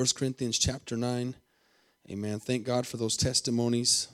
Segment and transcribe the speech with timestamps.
[0.00, 1.34] 1 Corinthians chapter 9.
[2.10, 2.40] Amen.
[2.40, 4.08] Thank God for those testimonies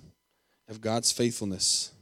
[0.68, 1.92] of God's faithfulness.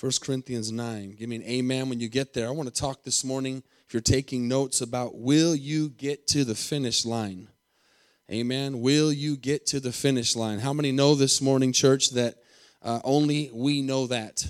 [0.00, 1.16] 1 Corinthians 9.
[1.18, 2.48] Give me an amen when you get there.
[2.48, 6.46] I want to talk this morning, if you're taking notes, about will you get to
[6.46, 7.48] the finish line?
[8.30, 8.80] Amen.
[8.80, 10.58] Will you get to the finish line?
[10.58, 12.36] How many know this morning, church, that
[12.80, 14.48] uh, only we know that?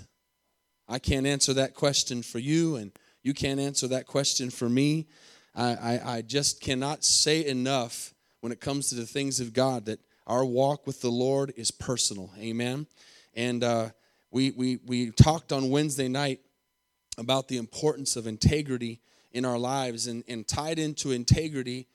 [0.88, 5.08] I can't answer that question for you, and you can't answer that question for me.
[5.56, 9.86] I, I, I just cannot say enough when it comes to the things of God
[9.86, 12.30] that our walk with the Lord is personal.
[12.38, 12.86] Amen.
[13.34, 13.90] And uh,
[14.30, 16.40] we, we, we talked on Wednesday night
[17.16, 19.00] about the importance of integrity
[19.32, 21.86] in our lives, and, and tied into integrity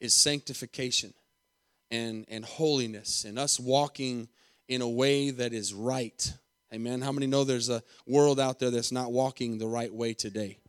[0.00, 1.14] is sanctification
[1.90, 4.28] and, and holiness, and us walking
[4.68, 6.32] in a way that is right.
[6.72, 7.00] Amen.
[7.00, 10.59] How many know there's a world out there that's not walking the right way today?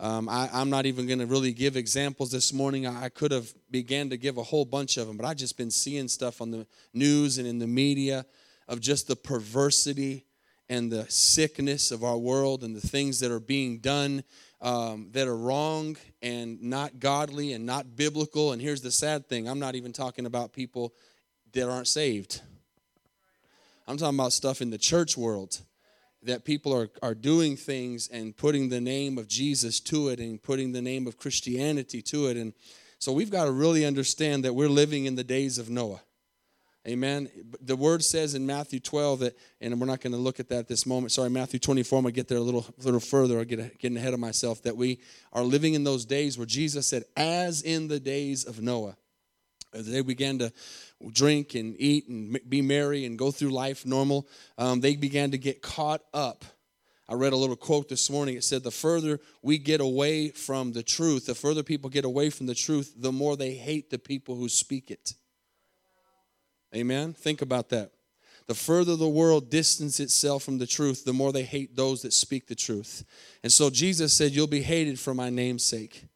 [0.00, 2.86] Um, I, am not even going to really give examples this morning.
[2.86, 5.56] I, I could have began to give a whole bunch of them, but I've just
[5.56, 8.24] been seeing stuff on the news and in the media
[8.68, 10.24] of just the perversity
[10.68, 14.22] and the sickness of our world and the things that are being done
[14.60, 18.52] um, that are wrong and not godly and not biblical.
[18.52, 20.94] And here's the sad thing I'm not even talking about people
[21.54, 22.42] that aren't saved,
[23.88, 25.62] I'm talking about stuff in the church world
[26.22, 30.42] that people are, are doing things and putting the name of Jesus to it and
[30.42, 32.36] putting the name of Christianity to it.
[32.36, 32.52] And
[32.98, 36.00] so we've got to really understand that we're living in the days of Noah.
[36.86, 37.28] Amen.
[37.60, 40.68] The word says in Matthew 12 that, and we're not going to look at that
[40.68, 41.12] this moment.
[41.12, 41.98] Sorry, Matthew 24.
[41.98, 43.40] I'm going to get there a little, little further.
[43.40, 44.62] i get getting ahead of myself.
[44.62, 45.00] That we
[45.32, 48.96] are living in those days where Jesus said, "As in the days of Noah."
[49.74, 50.50] As they began to
[51.12, 55.38] drink and eat and be merry and go through life normal, um, they began to
[55.38, 56.44] get caught up.
[57.08, 58.36] I read a little quote this morning.
[58.36, 62.28] It said, The further we get away from the truth, the further people get away
[62.28, 65.14] from the truth, the more they hate the people who speak it.
[66.74, 67.14] Amen?
[67.14, 67.92] Think about that.
[68.46, 72.12] The further the world distances itself from the truth, the more they hate those that
[72.12, 73.04] speak the truth.
[73.42, 76.07] And so Jesus said, You'll be hated for my name's sake.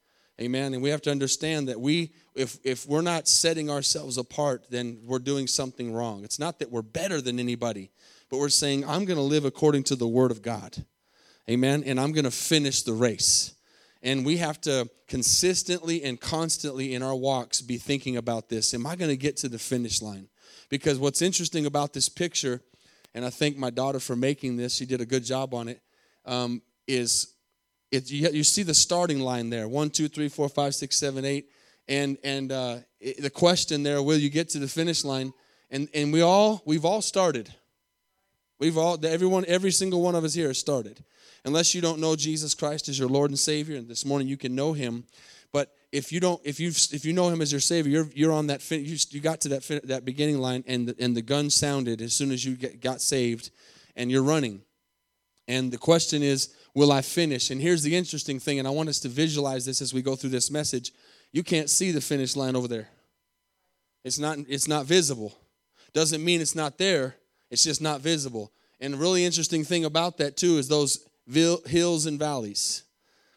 [0.43, 0.75] Amen.
[0.75, 4.99] And we have to understand that we, if, if we're not setting ourselves apart, then
[5.05, 6.25] we're doing something wrong.
[6.25, 7.93] It's not that we're better than anybody,
[8.29, 10.85] but we're saying, I'm going to live according to the Word of God.
[11.49, 11.85] Amen.
[11.87, 13.55] And I'm going to finish the race.
[14.03, 18.75] And we have to consistently and constantly in our walks be thinking about this.
[18.75, 20.27] Am I going to get to the finish line?
[20.69, 22.63] Because what's interesting about this picture,
[23.15, 25.81] and I thank my daughter for making this, she did a good job on it.
[26.27, 27.33] Um, is
[27.93, 31.25] it, you, you, see the starting line there one, two, three, four, five, six, seven,
[31.25, 31.51] eight.
[31.89, 35.33] And, and uh, it, the question there, will you get to the finish line?
[35.71, 37.53] And, and we all, we've all started.
[38.59, 41.05] We've all, everyone, every single one of us here has started.
[41.45, 44.37] Unless you don't know Jesus Christ as your Lord and Savior, and this morning you
[44.37, 45.05] can know Him.
[45.53, 48.33] But if you don't if you if you know him as your savior you're, you're
[48.33, 51.15] on that fin- you, you got to that fin- that beginning line and the, and
[51.15, 53.51] the gun sounded as soon as you get, got saved
[53.95, 54.63] and you're running
[55.47, 58.89] and the question is will i finish and here's the interesting thing and i want
[58.89, 60.93] us to visualize this as we go through this message
[61.33, 62.89] you can't see the finish line over there
[64.05, 65.37] it's not it's not visible
[65.93, 67.17] doesn't mean it's not there
[67.51, 71.07] it's just not visible and the really interesting thing about that too is those
[71.67, 72.83] hills and valleys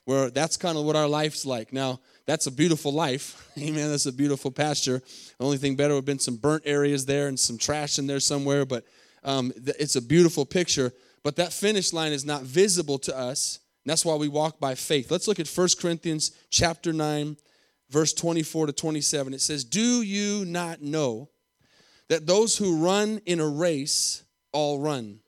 [0.05, 3.51] where that's kind of what our life's like now that's a beautiful life.
[3.57, 3.89] Amen.
[3.89, 5.01] That's a beautiful pasture.
[5.37, 8.07] The only thing better would have been some burnt areas there and some trash in
[8.07, 8.83] there somewhere, but
[9.23, 10.91] um, it's a beautiful picture.
[11.25, 13.57] But that finish line is not visible to us.
[13.83, 15.09] that's why we walk by faith.
[15.09, 17.35] Let's look at 1 Corinthians chapter 9,
[17.89, 19.33] verse 24 to 27.
[19.33, 21.29] It says, Do you not know
[22.09, 25.19] that those who run in a race all run,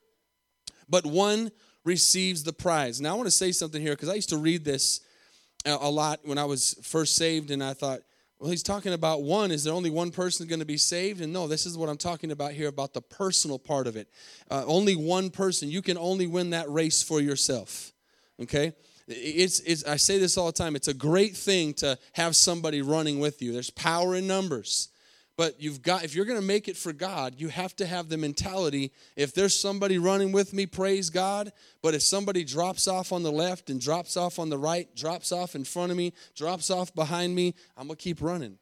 [0.88, 1.50] but one
[1.84, 3.02] receives the prize?
[3.02, 5.02] Now, I want to say something here because I used to read this
[5.66, 8.02] a lot when I was first saved, and I thought,
[8.40, 9.52] well, he's talking about one.
[9.52, 11.22] Is there only one person going to be saved?
[11.22, 14.08] And no, this is what I'm talking about here about the personal part of it.
[14.52, 15.70] Uh, only one person.
[15.70, 17.94] You can only win that race for yourself.
[18.40, 18.74] Okay?
[19.08, 20.76] It's, it's, I say this all the time.
[20.76, 23.54] It's a great thing to have somebody running with you.
[23.54, 24.90] There's power in numbers.
[25.38, 28.10] But you've got, if you're going to make it for God, you have to have
[28.10, 31.54] the mentality if there's somebody running with me, praise God.
[31.84, 35.32] But if somebody drops off on the left and drops off on the right, drops
[35.32, 38.58] off in front of me, drops off behind me, I'm going to keep running.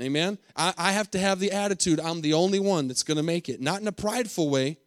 [0.00, 0.38] Amen.
[0.56, 3.48] I, I have to have the attitude I'm the only one that's going to make
[3.48, 3.60] it.
[3.60, 4.78] Not in a prideful way,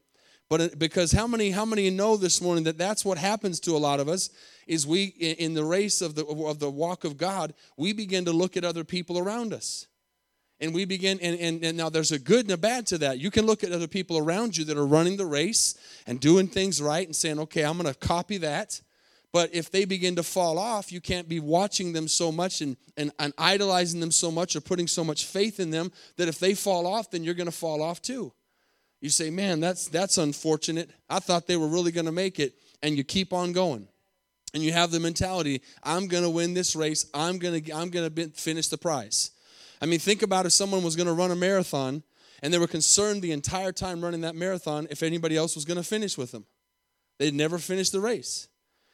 [0.49, 3.71] but uh, because how many how many know this morning that that's what happens to
[3.71, 4.29] a lot of us
[4.67, 8.31] is we in the race of the of the walk of God we begin to
[8.31, 9.87] look at other people around us
[10.61, 13.19] and we begin and, and, and, now there's a good and a bad to that
[13.19, 15.75] you can look at other people around you that are running the race
[16.05, 18.81] and doing things right and saying okay i'm going to copy that
[19.31, 22.77] But if they begin to fall off, you can't be watching them so much and,
[22.97, 26.39] and, and idolizing them so much or putting so much faith in them that if
[26.39, 28.33] they fall off, then you're going to fall off too.
[29.01, 30.89] You say, man, that's, that's unfortunate.
[31.09, 32.55] I thought they were really going to make it.
[32.81, 33.87] And you keep on going.
[34.53, 37.05] And you have the mentality, I'm going to win this race.
[37.13, 39.29] I'm going to I'm going to finish the prize.
[39.81, 42.03] I mean, think about if someone was going to run a marathon
[42.41, 45.77] and they were concerned the entire time running that marathon if anybody else was going
[45.77, 46.45] to finish with them.
[47.17, 48.47] They'd never finish the race.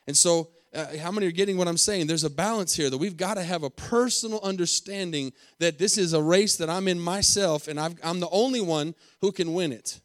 [0.08, 2.08] And so, uh, how many are getting what I'm saying?
[2.08, 6.12] There's a balance here that we've got to have a personal understanding that this is
[6.12, 9.72] a race that I'm in myself and i am the only one who can win
[9.72, 10.02] it.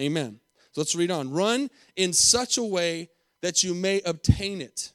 [0.00, 0.40] Amen.
[0.72, 1.30] So let's read on.
[1.30, 3.10] Run in such a way
[3.42, 4.92] that you may obtain it.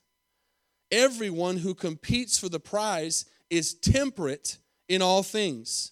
[0.91, 4.57] Everyone who competes for the prize is temperate
[4.93, 5.91] in all things.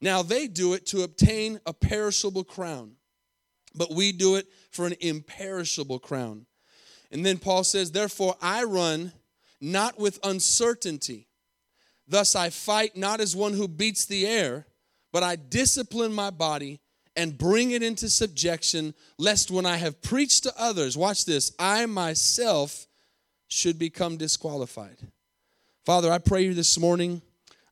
[0.00, 2.92] Now they do it to obtain a perishable crown,
[3.74, 6.46] but we do it for an imperishable crown.
[7.10, 9.12] And then Paul says, Therefore I run
[9.60, 11.28] not with uncertainty.
[12.06, 14.66] Thus I fight not as one who beats the air,
[15.12, 16.80] but I discipline my body
[17.16, 21.86] and bring it into subjection, lest when I have preached to others, watch this, I
[21.86, 22.86] myself
[23.48, 24.98] should become disqualified.
[25.86, 27.22] Father, I pray you this morning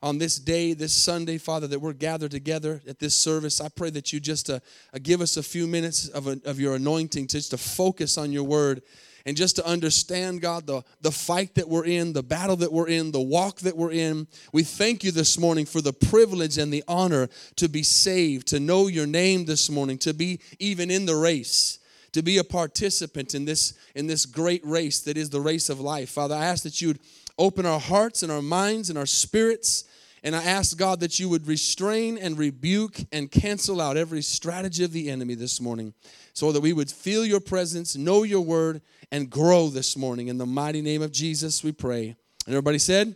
[0.05, 3.59] on this day, this Sunday, Father, that we're gathered together at this service.
[3.59, 4.59] I pray that you just uh,
[4.93, 8.15] uh, give us a few minutes of, a, of your anointing to just to focus
[8.15, 8.83] on your word
[9.25, 12.87] and just to understand, God, the, the fight that we're in, the battle that we're
[12.87, 14.27] in, the walk that we're in.
[14.53, 18.59] We thank you this morning for the privilege and the honor to be saved, to
[18.59, 21.79] know your name this morning, to be even in the race
[22.11, 25.81] to be a participant in this in this great race that is the race of
[25.81, 26.99] life father i ask that you would
[27.37, 29.83] open our hearts and our minds and our spirits
[30.25, 34.83] and i ask god that you would restrain and rebuke and cancel out every strategy
[34.83, 35.93] of the enemy this morning
[36.33, 38.81] so that we would feel your presence know your word
[39.11, 40.27] and grow this morning.
[40.27, 42.07] In the mighty name of Jesus, we pray.
[42.45, 43.15] And everybody said,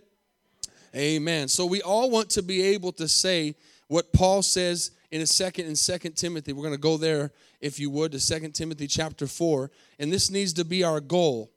[0.96, 1.48] Amen.
[1.48, 3.56] So we all want to be able to say
[3.88, 6.54] what Paul says in a second in Second Timothy.
[6.54, 7.32] We're going to go there,
[7.62, 9.70] if you would, to Second Timothy chapter 4.
[10.00, 11.52] And this needs to be our goal.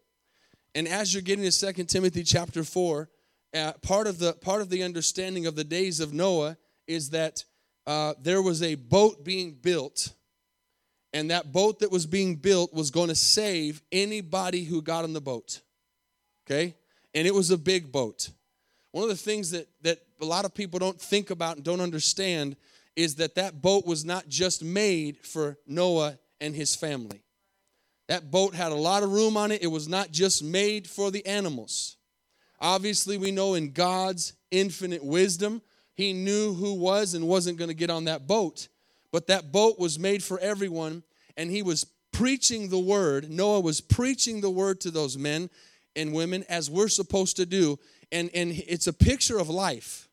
[0.75, 3.09] And as you're getting to Second Timothy chapter 4,
[3.55, 6.57] uh, part of the part of the understanding of the days of Noah
[6.87, 7.45] is that
[7.87, 10.13] uh, there was a boat being built
[11.13, 15.13] and that boat that was being built was going to save anybody who got on
[15.13, 15.61] the boat.
[16.47, 16.75] Okay?
[17.15, 18.31] And it was a big boat.
[18.93, 21.81] One of the things that, that a lot of people don't think about and don't
[21.81, 22.57] understand
[22.97, 27.23] is that that boat was not just made for Noah and his family.
[28.09, 29.63] That boat had a lot of room on it.
[29.63, 31.97] It was not just made for the animals.
[32.63, 35.61] Obviously, we know in God's infinite wisdom,
[35.95, 38.69] He knew who was and wasn't going to get on that boat.
[39.11, 41.03] But that boat was made for everyone,
[41.37, 43.31] and he was preaching the word.
[43.31, 45.51] Noah was preaching the word to those men
[45.97, 47.79] and women as we're supposed to do.
[48.11, 50.09] And, and it's a picture of life.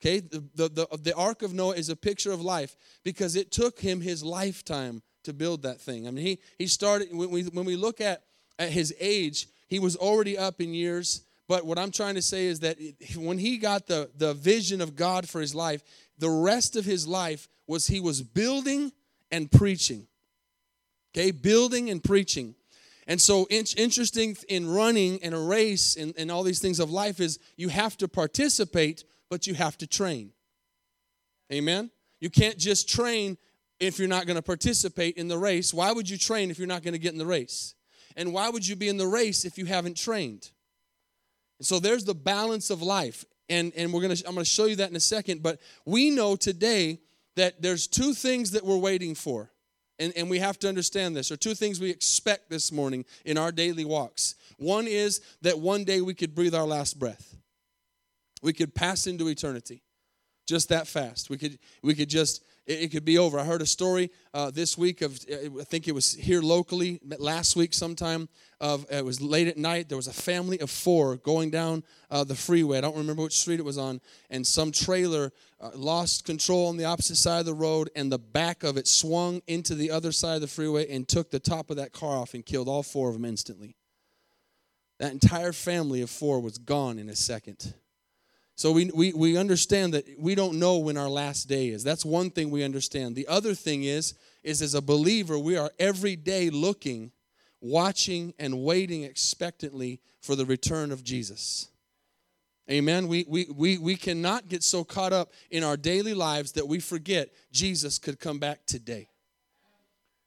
[0.00, 2.74] Okay, the, the, the, the Ark of Noah is a picture of life
[3.04, 6.08] because it took him his lifetime to build that thing.
[6.08, 8.24] I mean, he, he started, when we, when we look at,
[8.58, 11.22] at his age, he was already up in years.
[11.48, 12.78] But what I'm trying to say is that
[13.16, 15.82] when he got the, the vision of God for his life,
[16.18, 18.92] the rest of his life was he was building
[19.30, 20.06] and preaching.
[21.14, 22.54] Okay, building and preaching.
[23.06, 27.20] And so, interesting in running and a race and, and all these things of life
[27.20, 30.30] is you have to participate, but you have to train.
[31.52, 31.90] Amen?
[32.20, 33.36] You can't just train
[33.80, 35.74] if you're not going to participate in the race.
[35.74, 37.74] Why would you train if you're not going to get in the race?
[38.16, 40.50] And why would you be in the race if you haven't trained?
[41.62, 43.24] And so there's the balance of life.
[43.48, 45.44] And, and we're gonna I'm gonna show you that in a second.
[45.44, 46.98] But we know today
[47.36, 49.52] that there's two things that we're waiting for.
[50.00, 53.38] And, and we have to understand this, or two things we expect this morning in
[53.38, 54.34] our daily walks.
[54.56, 57.36] One is that one day we could breathe our last breath.
[58.42, 59.84] We could pass into eternity
[60.48, 61.30] just that fast.
[61.30, 63.38] We could we could just it, could be over.
[63.38, 67.56] I heard a story uh, this week of I think it was here locally last
[67.56, 68.28] week sometime
[68.60, 69.88] of it was late at night.
[69.88, 72.78] There was a family of four going down uh, the freeway.
[72.78, 74.00] I don't remember which street it was on,
[74.30, 78.18] and some trailer uh, lost control on the opposite side of the road, and the
[78.18, 81.70] back of it swung into the other side of the freeway and took the top
[81.70, 83.76] of that car off and killed all four of them instantly.
[85.00, 87.74] That entire family of four was gone in a second.
[88.54, 91.82] So we, we, we understand that we don't know when our last day is.
[91.82, 93.16] That's one thing we understand.
[93.16, 97.12] The other thing is, is as a believer, we are every day looking
[97.62, 101.68] watching and waiting expectantly for the return of Jesus.
[102.70, 103.08] Amen.
[103.08, 106.80] We, we, we, we cannot get so caught up in our daily lives that we
[106.80, 109.08] forget Jesus could come back today.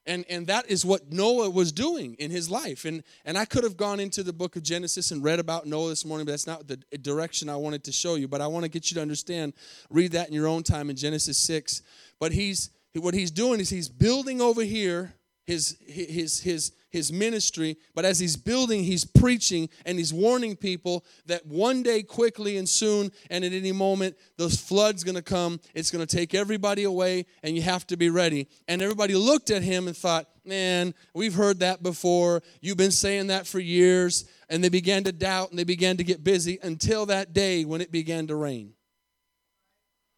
[0.07, 2.85] And, and that is what Noah was doing in his life.
[2.85, 5.89] And, and I could have gone into the book of Genesis and read about Noah
[5.89, 8.27] this morning, but that's not the direction I wanted to show you.
[8.27, 9.53] But I want to get you to understand,
[9.89, 11.81] read that in your own time in Genesis 6.
[12.19, 15.13] But he's what he's doing is he's building over here
[15.45, 21.06] his his his his ministry, but as he's building, he's preaching and he's warning people
[21.25, 25.60] that one day, quickly and soon, and at any moment, the flood's going to come.
[25.74, 28.48] It's going to take everybody away, and you have to be ready.
[28.70, 32.44] And everybody looked at him and thought, Man, we've heard that before.
[32.62, 34.25] You've been saying that for years.
[34.48, 37.82] And they began to doubt and they began to get busy until that day when
[37.82, 38.74] it began to rain.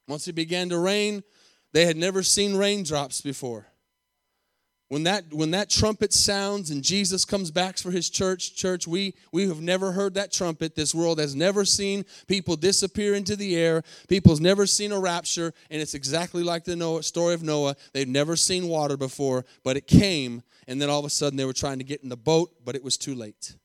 [0.06, 1.24] Once it began to rain,
[1.72, 3.68] they had never seen raindrops before.
[4.90, 9.16] When that, when that trumpet sounds and Jesus comes back for his church, church, we,
[9.34, 10.76] we have never heard that trumpet.
[10.76, 13.84] This world has never seen people disappear into the air.
[14.08, 17.76] People's never seen a rapture, and it's exactly like the Noah, story of Noah.
[17.92, 21.46] They've never seen water before, but it came, and then all of a sudden they
[21.46, 23.56] were trying to get in the boat, but it was too late.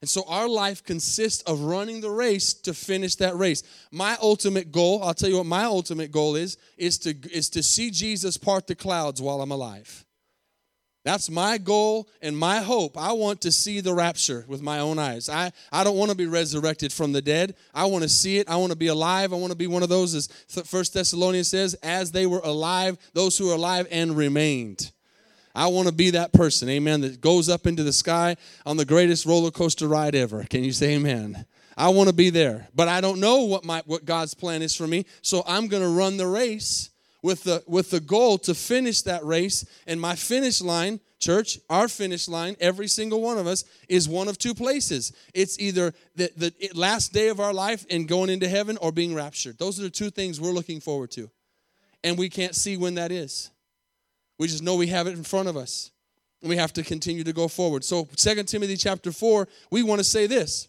[0.00, 3.62] And so our life consists of running the race to finish that race.
[3.92, 7.62] My ultimate goal, I'll tell you what my ultimate goal is, is to, is to
[7.62, 10.04] see Jesus part the clouds while I'm alive.
[11.04, 12.96] That's my goal and my hope.
[12.96, 15.28] I want to see the rapture with my own eyes.
[15.28, 17.56] I, I don't want to be resurrected from the dead.
[17.74, 18.48] I want to see it.
[18.48, 19.32] I want to be alive.
[19.32, 20.28] I want to be one of those, as
[20.64, 24.92] First Thessalonians says, as they were alive, those who are alive and remained.
[25.54, 28.86] I want to be that person, amen, that goes up into the sky on the
[28.86, 30.44] greatest roller coaster ride ever.
[30.44, 31.44] Can you say amen?
[31.76, 34.76] I want to be there, but I don't know what my what God's plan is
[34.76, 35.04] for me.
[35.20, 36.90] So I'm going to run the race
[37.22, 39.64] with the with the goal to finish that race.
[39.86, 44.28] And my finish line church our finish line every single one of us is one
[44.28, 45.12] of two places.
[45.32, 49.14] It's either the, the last day of our life and going into heaven or being
[49.14, 49.56] raptured.
[49.58, 51.30] Those are the two things we're looking forward to.
[52.04, 53.50] And we can't see when that is.
[54.38, 55.92] We just know we have it in front of us.
[56.40, 57.84] And we have to continue to go forward.
[57.84, 60.68] So Second timothy chapter 4 we want to say this.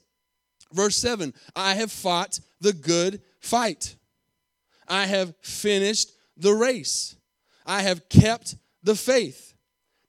[0.72, 3.96] Verse 7 i have fought the good fight.
[4.88, 7.16] I have finished the race.
[7.66, 9.54] I have kept the faith.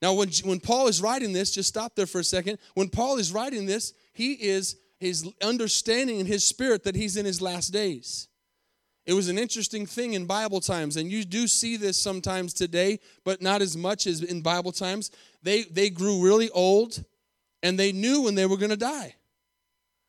[0.03, 2.59] Now, when, when Paul is writing this, just stop there for a second.
[2.75, 7.25] When Paul is writing this, he is his understanding in his spirit that he's in
[7.25, 8.29] his last days.
[9.07, 13.01] It was an interesting thing in Bible times, and you do see this sometimes today,
[13.23, 15.11] but not as much as in Bible times.
[15.43, 17.05] They, they grew really old,
[17.63, 19.15] and they knew when they were going to die.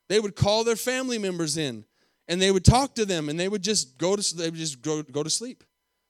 [0.07, 1.83] They would call their family members in,
[2.27, 4.81] and they would talk to them, and they would just go to, they would just
[4.81, 5.63] go, go to sleep.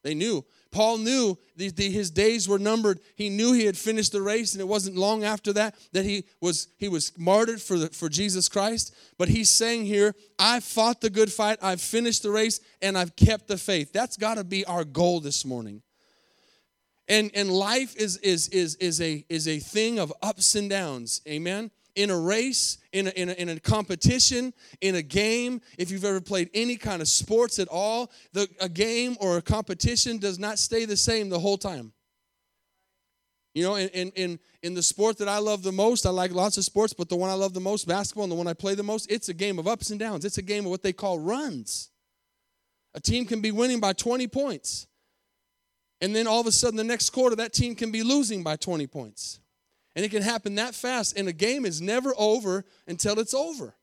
[0.06, 0.46] They knew.
[0.70, 3.00] Paul knew the, the, his days were numbered.
[3.16, 6.26] He knew he had finished the race, and it wasn't long after that that he
[6.40, 8.94] was he was martyred for the, for Jesus Christ.
[9.18, 11.58] But he's saying here, "I fought the good fight.
[11.60, 15.22] I've finished the race, and I've kept the faith." That's got to be our goal
[15.22, 15.82] this morning.
[17.08, 21.22] And and life is is is is a is a thing of ups and downs.
[21.28, 25.90] Amen in a race, in a, in, a, in a competition, in a game, if
[25.92, 30.18] you've ever played any kind of sports at all, the, a game or a competition
[30.18, 31.94] does not stay the same the whole time.
[33.54, 36.34] You know, in, in, in, in the sport that I love the most, I like
[36.34, 38.54] lots of sports, but the one I love the most, basketball, and the one I
[38.54, 40.26] play the most, it's a game of ups and downs.
[40.26, 41.90] It's a game of what they call runs.
[42.94, 44.88] A team can be winning by 20 points.
[46.02, 48.58] And then all of a sudden, the next quarter, that team can be losing by
[48.58, 49.40] 20 points.
[49.96, 51.18] And it can happen that fast.
[51.18, 53.76] And a game is never over until it's over.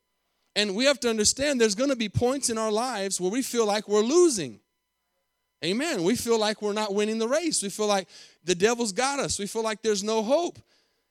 [0.54, 3.42] And we have to understand there's going to be points in our lives where we
[3.42, 4.60] feel like we're losing.
[5.64, 6.02] Amen.
[6.02, 7.62] We feel like we're not winning the race.
[7.62, 8.08] We feel like
[8.44, 9.38] the devil's got us.
[9.38, 10.58] We feel like there's no hope.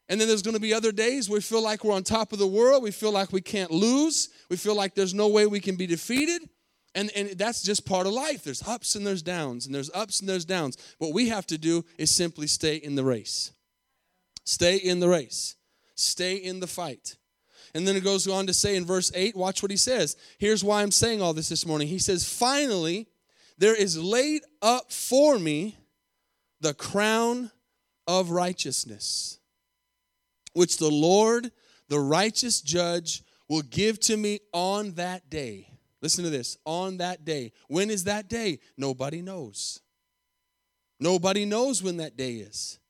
[0.09, 2.39] And then there's going to be other days we feel like we're on top of
[2.39, 2.83] the world.
[2.83, 4.29] We feel like we can't lose.
[4.49, 6.41] We feel like there's no way we can be defeated.
[6.93, 8.43] And, and that's just part of life.
[8.43, 10.77] There's ups and there's downs, and there's ups and there's downs.
[10.97, 13.53] What we have to do is simply stay in the race.
[14.51, 15.55] Stay in the race,
[15.95, 17.15] stay in the fight.
[17.73, 20.17] And then it goes on to say in verse 8, watch what he says.
[20.39, 21.87] Here's why I'm saying all this this morning.
[21.87, 23.07] He says, Finally,
[23.57, 25.77] there is laid up for me
[26.59, 27.49] the crown
[28.05, 29.39] of righteousness,
[30.51, 31.49] which the Lord,
[31.87, 35.69] the righteous judge, will give to me on that day.
[36.01, 37.53] Listen to this on that day.
[37.69, 38.59] When is that day?
[38.75, 39.79] Nobody knows.
[40.99, 42.80] Nobody knows when that day is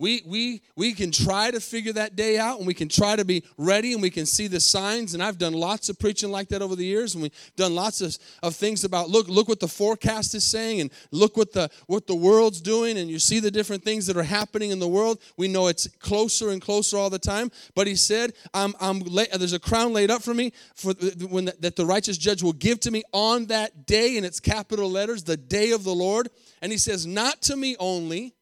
[0.00, 3.24] we we we can try to figure that day out and we can try to
[3.24, 5.12] be ready and we can see the signs.
[5.12, 8.00] And i've done lots of preaching like that over the years and we've done lots
[8.00, 11.68] of, of things about look look what the forecast is saying and look what the
[11.86, 14.88] what the world's doing and you see the different things that are happening in the
[14.88, 15.20] world.
[15.36, 17.50] We know it's closer and closer all the time.
[17.74, 20.94] But he said i'm i'm there's a crown laid up for me for
[21.28, 24.40] when the, that the righteous judge will give to me on that day and it's
[24.40, 26.30] capital letters the day of the lord.
[26.62, 28.34] And he says not to me only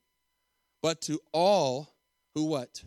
[0.83, 1.95] but to all
[2.35, 2.85] who what?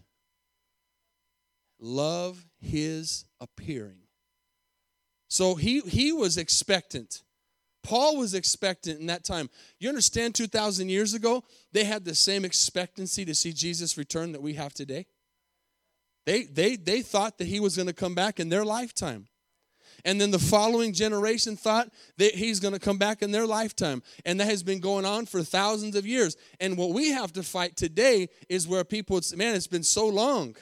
[1.79, 4.03] Love his appearing.
[5.27, 7.24] So he, he was expectant.
[7.83, 9.50] Paul was expectant in that time.
[9.79, 14.41] You understand, 2,000 years ago, they had the same expectancy to see Jesus return that
[14.41, 15.07] we have today.
[16.25, 19.27] They, they, they thought that he was going to come back in their lifetime.
[20.05, 24.03] And then the following generation thought that he's going to come back in their lifetime.
[24.25, 26.36] And that has been going on for thousands of years.
[26.60, 30.55] And what we have to fight today is where people, man, it's been so long.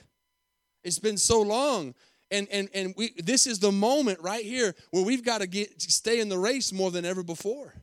[0.84, 1.94] It's been so long.
[2.32, 5.82] And, and, and we, this is the moment right here where we've got to get
[5.82, 7.74] stay in the race more than ever before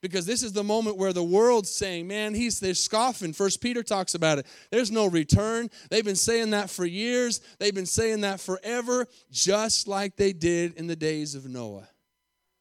[0.00, 3.32] because this is the moment where the world's saying man he's they're scoffing.
[3.32, 4.46] First peter talks about it.
[4.70, 5.68] There's no return.
[5.90, 7.40] They've been saying that for years.
[7.58, 11.88] They've been saying that forever just like they did in the days of noah.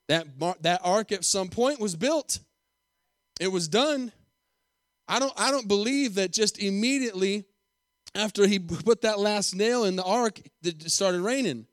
[0.08, 0.28] That
[0.62, 2.40] that ark at some point was built.
[3.40, 4.12] It was done.
[5.08, 7.46] I don't i don't believe that just immediately
[8.16, 11.68] after he put that last nail in the ark it started raining.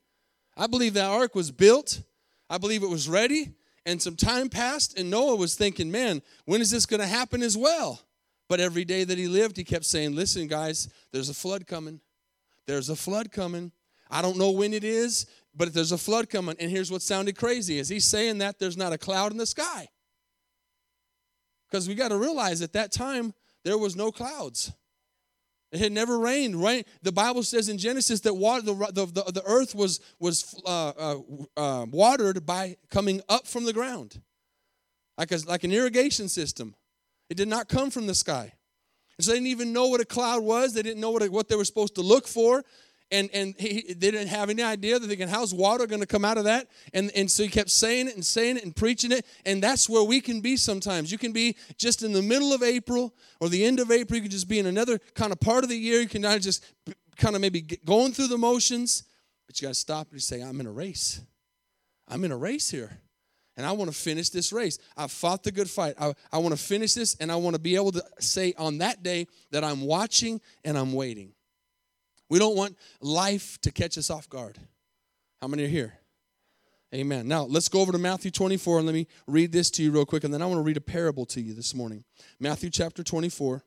[0.57, 2.01] I believe that ark was built.
[2.49, 6.61] I believe it was ready and some time passed, and Noah was thinking, man, when
[6.61, 8.01] is this going to happen as well?
[8.47, 11.99] But every day that he lived, he kept saying, listen, guys, there's a flood coming.
[12.67, 13.71] There's a flood coming.
[14.09, 15.25] I don't know when it is,
[15.55, 16.55] but there's a flood coming.
[16.59, 19.45] And here's what sounded crazy as he's saying that there's not a cloud in the
[19.45, 19.87] sky.
[21.69, 24.71] Because we got to realize at that time, there was no clouds.
[25.75, 26.55] It had never rained.
[26.55, 26.87] Right?
[27.03, 31.17] The Bible says in Genesis that water, the, the, the, earth was, was uh, uh,
[31.57, 34.21] uh, watered by coming up from the ground,
[35.17, 36.75] like, a, like an irrigation system.
[37.29, 38.53] It did not come from the sky.
[39.17, 40.73] And so they didn't even know what a cloud was.
[40.73, 42.63] They didn't know what, what they were supposed to look for
[43.11, 46.25] and and he, they didn't have any idea that thinking how's water going to come
[46.25, 49.11] out of that and and so he kept saying it and saying it and preaching
[49.11, 52.53] it and that's where we can be sometimes you can be just in the middle
[52.53, 55.39] of april or the end of april you can just be in another kind of
[55.39, 56.63] part of the year you can not just
[57.17, 59.03] kind of maybe going through the motions
[59.47, 61.21] but you got to stop and say i'm in a race
[62.07, 62.99] i'm in a race here
[63.57, 64.79] and I want to finish this race.
[64.97, 65.95] I've fought the good fight.
[65.97, 68.79] I, I want to finish this, and I want to be able to say on
[68.79, 71.31] that day that I'm watching and I'm waiting.
[72.29, 74.57] We don't want life to catch us off guard.
[75.41, 75.93] How many are here?
[76.93, 77.27] Amen.
[77.27, 80.05] Now, let's go over to Matthew 24 and let me read this to you real
[80.05, 82.03] quick, and then I want to read a parable to you this morning.
[82.39, 83.63] Matthew chapter 24.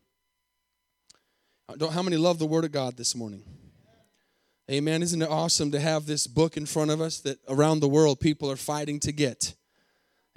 [1.68, 3.42] Uh, how many love the Word of God this morning?
[4.70, 5.02] Amen.
[5.02, 8.20] Isn't it awesome to have this book in front of us that around the world
[8.20, 9.54] people are fighting to get?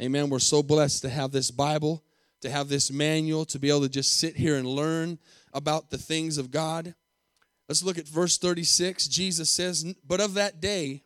[0.01, 0.29] Amen.
[0.29, 2.03] We're so blessed to have this Bible,
[2.41, 5.19] to have this manual, to be able to just sit here and learn
[5.53, 6.95] about the things of God.
[7.71, 9.07] Let's look at verse 36.
[9.07, 11.03] Jesus says, But of that day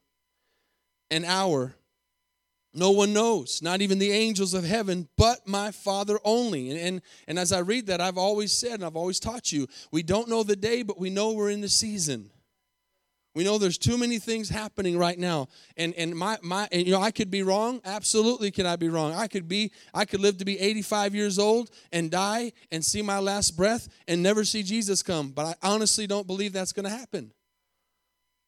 [1.11, 1.75] and hour,
[2.73, 6.71] no one knows, not even the angels of heaven, but my Father only.
[6.71, 9.67] And, and, and as I read that, I've always said and I've always taught you,
[9.91, 12.31] we don't know the day, but we know we're in the season.
[13.35, 15.49] We know there's too many things happening right now.
[15.75, 17.81] And and my my and you know I could be wrong.
[17.83, 19.13] Absolutely could I be wrong.
[19.13, 23.01] I could be I could live to be 85 years old and die and see
[23.01, 25.31] my last breath and never see Jesus come.
[25.31, 27.31] But I honestly don't believe that's going to happen.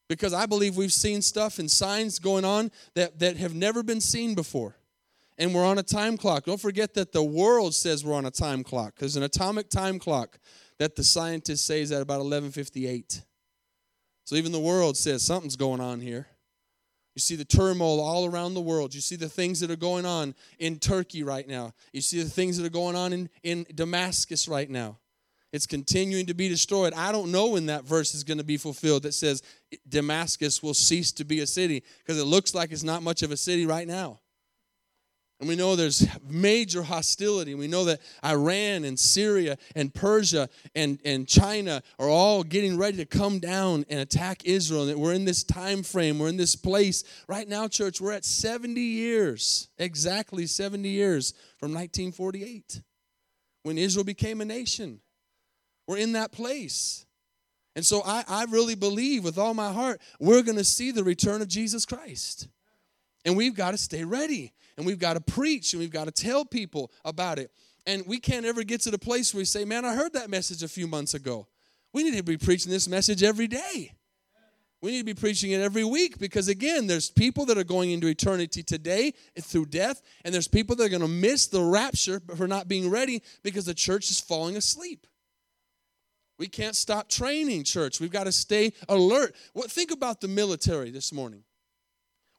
[0.08, 4.00] Because I believe we've seen stuff and signs going on that, that have never been
[4.00, 4.78] seen before.
[5.38, 6.45] And we're on a time clock.
[6.45, 8.95] Don't forget that the world says we're on a time clock.
[8.97, 10.39] There's an atomic time clock
[10.80, 13.21] that the scientists say is at about 1158.
[14.28, 16.28] So even the world says something's going on here.
[17.16, 18.94] You see the turmoil all around the world.
[18.94, 21.72] You see the things that are going on in Turkey right now.
[21.94, 24.98] You see the things that are going on in, in Damascus right now.
[25.54, 26.92] It's continuing to be destroyed.
[26.94, 29.42] I don't know when that verse is going to be fulfilled that says
[29.88, 33.32] Damascus will cease to be a city because it looks like it's not much of
[33.32, 34.20] a city right now.
[35.39, 37.54] And we know there's major hostility.
[37.54, 42.97] We know that Iran and Syria and Persia and, and China are all getting ready
[42.97, 44.82] to come down and attack Israel.
[44.82, 47.04] And that we're in this time frame, we're in this place.
[47.28, 52.82] Right now, church, we're at 70 years, exactly 70 years from 1948
[53.62, 55.02] when Israel became a nation.
[55.88, 57.06] We're in that place.
[57.76, 61.04] And so I, I really believe with all my heart, we're going to see the
[61.04, 62.47] return of Jesus Christ.
[63.28, 66.12] And we've got to stay ready and we've got to preach and we've got to
[66.12, 67.52] tell people about it.
[67.86, 70.30] And we can't ever get to the place where we say, Man, I heard that
[70.30, 71.46] message a few months ago.
[71.92, 73.92] We need to be preaching this message every day.
[74.82, 77.92] We need to be preaching it every week because, again, there's people that are going
[77.92, 82.22] into eternity today through death, and there's people that are going to miss the rapture
[82.36, 85.08] for not being ready because the church is falling asleep.
[86.38, 88.00] We can't stop training, church.
[88.00, 89.36] We've got to stay alert.
[89.54, 91.44] What, think about the military this morning.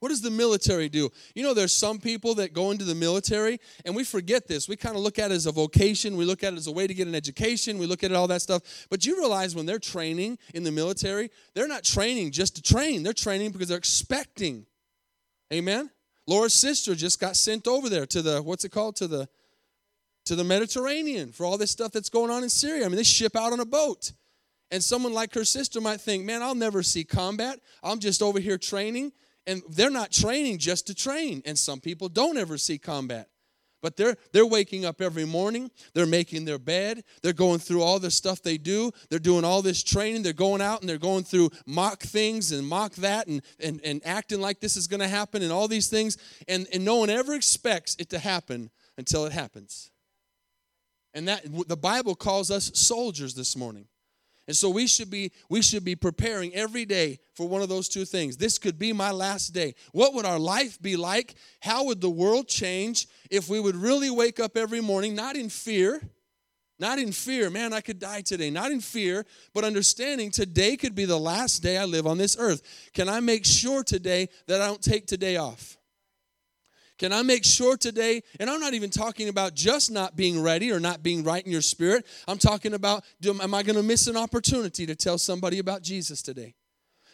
[0.00, 1.10] What does the military do?
[1.34, 4.68] You know, there's some people that go into the military and we forget this.
[4.68, 6.16] We kind of look at it as a vocation.
[6.16, 7.78] We look at it as a way to get an education.
[7.78, 8.86] We look at it all that stuff.
[8.90, 13.02] But you realize when they're training in the military, they're not training just to train.
[13.02, 14.66] They're training because they're expecting.
[15.52, 15.90] Amen?
[16.28, 18.94] Laura's sister just got sent over there to the, what's it called?
[18.96, 19.28] To the,
[20.26, 22.84] to the Mediterranean for all this stuff that's going on in Syria.
[22.84, 24.12] I mean, they ship out on a boat.
[24.70, 27.58] And someone like her sister might think, man, I'll never see combat.
[27.82, 29.12] I'm just over here training
[29.48, 33.28] and they're not training just to train and some people don't ever see combat.
[33.80, 38.00] But they're they're waking up every morning they're making their bed they're going through all
[38.00, 41.22] the stuff they do they're doing all this training they're going out and they're going
[41.22, 45.08] through mock things and mock that and and, and acting like this is going to
[45.08, 49.26] happen and all these things and, and no one ever expects it to happen until
[49.26, 49.92] it happens.
[51.14, 53.86] And that the bible calls us soldiers this morning
[54.48, 57.88] and so we should be we should be preparing every day for one of those
[57.88, 58.38] two things.
[58.38, 59.74] This could be my last day.
[59.92, 61.34] What would our life be like?
[61.60, 65.50] How would the world change if we would really wake up every morning not in
[65.50, 66.00] fear,
[66.78, 68.50] not in fear, man, I could die today.
[68.50, 72.36] Not in fear, but understanding today could be the last day I live on this
[72.38, 72.62] earth.
[72.94, 75.77] Can I make sure today that I don't take today off?
[76.98, 80.72] Can I make sure today, and I'm not even talking about just not being ready
[80.72, 82.04] or not being right in your spirit.
[82.26, 85.82] I'm talking about, do, am I going to miss an opportunity to tell somebody about
[85.82, 86.54] Jesus today?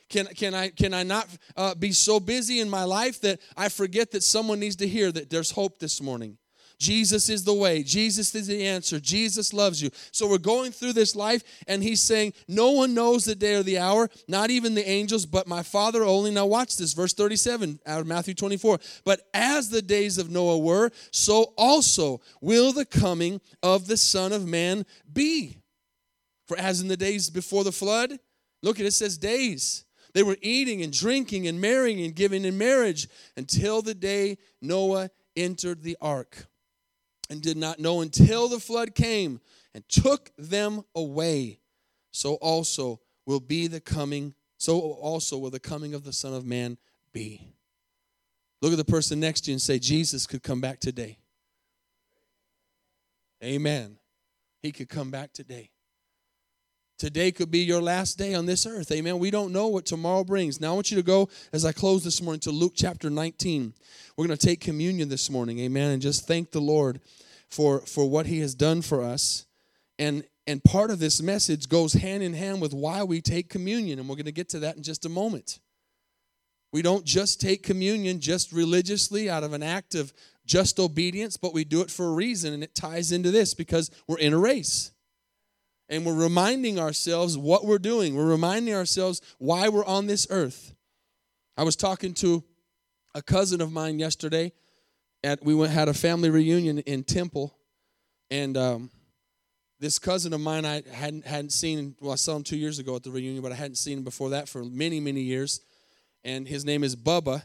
[0.08, 3.68] Can, can, I, can I not uh, be so busy in my life that I
[3.68, 6.38] forget that someone needs to hear that there's hope this morning?
[6.78, 7.82] Jesus is the way.
[7.82, 8.98] Jesus is the answer.
[8.98, 9.90] Jesus loves you.
[10.10, 13.62] So we're going through this life, and he's saying, No one knows the day or
[13.62, 16.30] the hour, not even the angels, but my Father only.
[16.30, 18.78] Now, watch this, verse 37 out of Matthew 24.
[19.04, 24.32] But as the days of Noah were, so also will the coming of the Son
[24.32, 25.58] of Man be.
[26.46, 28.18] For as in the days before the flood,
[28.62, 29.84] look at it, it says days.
[30.12, 35.10] They were eating and drinking and marrying and giving in marriage until the day Noah
[35.36, 36.46] entered the ark
[37.30, 39.40] and did not know until the flood came
[39.74, 41.60] and took them away.
[42.10, 46.44] So also will be the coming, so also will the coming of the Son of
[46.44, 46.78] Man
[47.12, 47.54] be.
[48.62, 51.18] Look at the person next to you and say, Jesus could come back today.
[53.42, 53.98] Amen.
[54.62, 55.70] He could come back today.
[56.96, 58.92] Today could be your last day on this earth.
[58.92, 59.18] Amen.
[59.18, 60.60] We don't know what tomorrow brings.
[60.60, 63.74] Now I want you to go, as I close this morning, to Luke chapter 19.
[64.16, 65.58] We're going to take communion this morning.
[65.58, 65.90] Amen.
[65.90, 67.00] And just thank the Lord
[67.48, 69.44] for, for what he has done for us.
[69.98, 73.98] And, and part of this message goes hand in hand with why we take communion.
[73.98, 75.58] And we're going to get to that in just a moment.
[76.72, 80.12] We don't just take communion just religiously out of an act of
[80.46, 82.54] just obedience, but we do it for a reason.
[82.54, 84.92] And it ties into this because we're in a race
[85.88, 88.14] and we're reminding ourselves what we're doing.
[88.14, 90.74] We're reminding ourselves why we're on this earth.
[91.56, 92.42] I was talking to
[93.14, 94.52] a cousin of mine yesterday.
[95.22, 97.56] At we went had a family reunion in Temple,
[98.30, 98.90] and um,
[99.80, 101.96] this cousin of mine I hadn't hadn't seen.
[102.00, 104.04] Well, I saw him two years ago at the reunion, but I hadn't seen him
[104.04, 105.60] before that for many many years.
[106.24, 107.42] And his name is Bubba,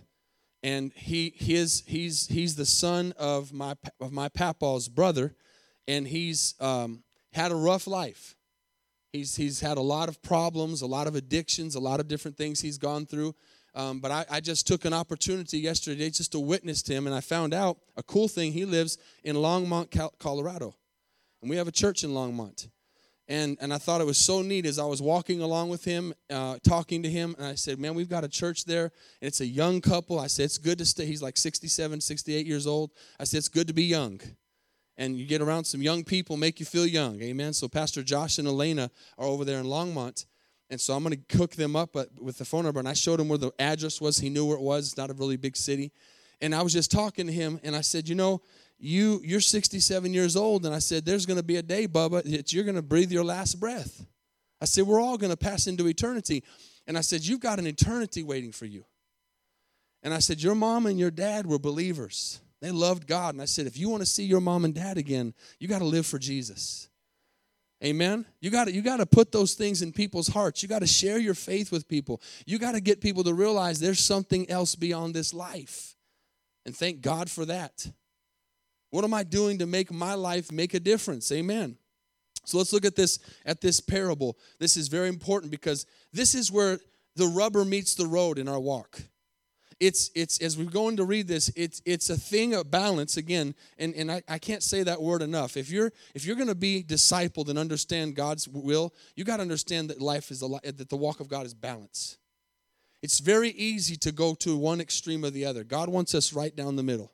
[0.62, 5.36] and he his he's he's the son of my of my papaw's brother,
[5.88, 8.36] and he's um, had a rough life.
[9.12, 12.38] He's, he's had a lot of problems, a lot of addictions, a lot of different
[12.38, 13.36] things he's gone through.
[13.76, 17.16] Um, but I, I, just took an opportunity yesterday just to witness to him, and
[17.16, 18.52] I found out a cool thing.
[18.52, 20.76] He lives in Longmont, Colorado,
[21.42, 22.68] and we have a church in Longmont.
[23.28, 26.16] And, and I thought it was so neat as I was walking along with him,
[26.32, 28.86] uh, talking to him, and I said, Man, we've got a church there,
[29.22, 30.20] and it's a young couple.
[30.20, 31.06] I said, It's good to stay.
[31.06, 32.90] He's like 67, 68 years old.
[33.20, 34.20] I said, It's good to be young
[35.00, 37.20] and you get around some young people, make you feel young.
[37.22, 37.54] Amen.
[37.54, 40.26] So Pastor Josh and Elena are over there in Longmont.
[40.70, 42.80] And so I'm going to cook them up with the phone number.
[42.80, 44.20] And I showed him where the address was.
[44.20, 44.90] He knew where it was.
[44.90, 45.94] It's not a really big city.
[46.42, 48.42] And I was just talking to him, and I said, you know,
[48.78, 52.24] you you're 67 years old, and I said, there's going to be a day, Bubba,
[52.32, 54.06] that you're going to breathe your last breath.
[54.62, 56.44] I said, we're all going to pass into eternity.
[56.88, 58.86] And I said, you've got an eternity waiting for you.
[60.02, 62.40] And I said, your mom and your dad were believers.
[62.62, 63.36] They loved God.
[63.36, 65.80] And I said, if you want to see your mom and dad again, you got
[65.80, 66.90] to live for Jesus.
[67.84, 68.26] Amen.
[68.42, 70.62] You got to you got to put those things in people's hearts.
[70.62, 72.22] You got to share your faith with people.
[72.46, 75.96] You got to get people to realize there's something else beyond this life.
[76.66, 77.90] And thank God for that.
[78.90, 81.32] What am I doing to make my life make a difference?
[81.32, 81.78] Amen.
[82.44, 84.38] So let's look at this at this parable.
[84.60, 86.80] This is very important because this is where
[87.16, 89.00] the rubber meets the road in our walk
[89.80, 93.56] it's it's as we're going to read this it's it's a thing of balance again
[93.78, 96.56] and and I, I can't say that word enough if you're if you're going to
[96.56, 100.90] be discipled and understand god's will you got to understand that life is a that
[100.90, 102.18] the walk of god is balance
[103.02, 105.64] It's very easy to go to one extreme or the other.
[105.64, 107.12] God wants us right down the middle.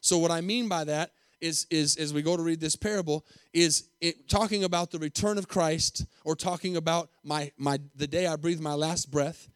[0.00, 3.24] So what I mean by that is, is as we go to read this parable,
[3.52, 8.26] is it, talking about the return of Christ or talking about my, my the day
[8.26, 9.48] I breathe my last breath.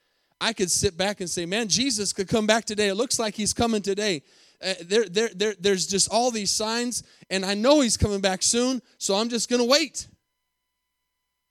[0.44, 2.88] I could sit back and say, man, Jesus could come back today.
[2.88, 4.22] It looks like he's coming today.
[4.62, 8.42] Uh, there, there, there, there's just all these signs, and I know he's coming back
[8.42, 10.06] soon, so I'm just going to wait.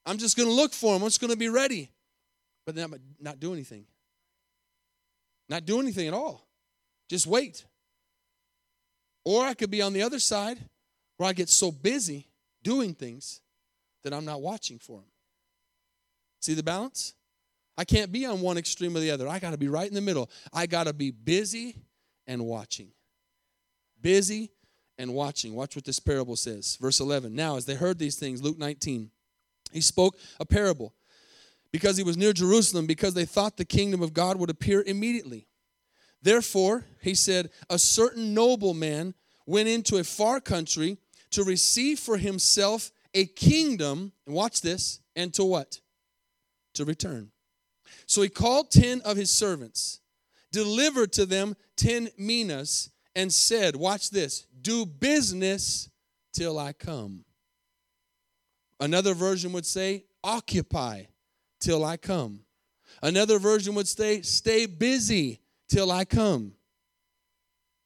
[0.06, 1.02] I'm just going to look for him.
[1.02, 1.90] I'm just going to be ready.
[2.68, 3.86] But then I'm not do anything.
[5.50, 6.48] Not do anything at all.
[7.10, 7.66] Just wait.
[9.26, 10.60] Or I could be on the other side
[11.18, 12.28] where I get so busy
[12.62, 13.42] doing things
[14.04, 15.12] that I'm not watching for him.
[16.42, 17.16] See the balance?
[17.78, 19.28] I can't be on one extreme or the other.
[19.28, 20.30] I got to be right in the middle.
[20.52, 21.76] I got to be busy
[22.28, 22.90] and watching.
[24.02, 24.52] Busy
[24.98, 25.56] and watching.
[25.56, 26.78] Watch what this parable says.
[26.80, 27.34] Verse 11.
[27.36, 29.10] Now, as they heard these things, Luke 19,
[29.72, 30.94] he spoke a parable
[31.72, 35.48] because he was near Jerusalem, because they thought the kingdom of God would appear immediately.
[36.22, 39.16] Therefore, he said, a certain nobleman
[39.48, 40.98] went into a far country
[41.32, 45.82] to receive for himself a kingdom, and watch this, and to what?
[46.76, 47.33] To return.
[48.06, 50.00] So he called 10 of his servants,
[50.52, 55.90] delivered to them 10 minas, and said, Watch this, do business
[56.34, 57.26] till I come.
[58.80, 61.04] Another version would say, Occupy
[61.60, 62.42] till I come.
[63.02, 66.54] Another version would say, Stay busy till I come.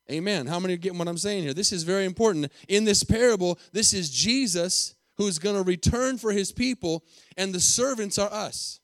[0.09, 0.47] Amen.
[0.47, 1.53] How many are getting what I'm saying here?
[1.53, 2.51] This is very important.
[2.69, 7.03] In this parable, this is Jesus who's going to return for his people,
[7.35, 8.79] and the servants are us.